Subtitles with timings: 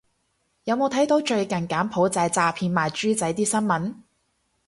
[0.63, 3.93] 有冇睇到最近柬埔寨詐騙賣豬仔啲新聞